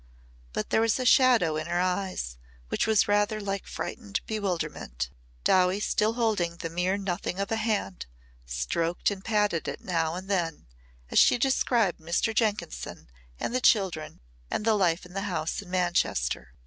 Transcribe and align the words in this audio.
But 0.51 0.71
there 0.71 0.81
was 0.81 0.99
a 0.99 1.05
shadow 1.05 1.57
in 1.57 1.67
her 1.67 1.79
eyes 1.79 2.35
which 2.69 2.87
was 2.87 3.07
rather 3.07 3.39
like 3.39 3.67
frightened 3.67 4.21
bewilderment. 4.25 5.11
Dowie 5.43 5.79
still 5.79 6.13
holding 6.13 6.55
the 6.57 6.71
mere 6.71 6.97
nothing 6.97 7.39
of 7.39 7.51
a 7.51 7.57
hand, 7.57 8.07
stroked 8.43 9.11
and 9.11 9.23
patted 9.23 9.67
it 9.67 9.79
now 9.83 10.15
and 10.15 10.27
then 10.27 10.65
as 11.11 11.19
she 11.19 11.37
described 11.37 11.99
Mr. 11.99 12.33
Jenkinson 12.33 13.11
and 13.39 13.53
the 13.53 13.61
children 13.61 14.21
and 14.49 14.65
the 14.65 14.73
life 14.73 15.05
in 15.05 15.13
the 15.13 15.21
house 15.29 15.61
in 15.61 15.69
Manchester. 15.69 16.51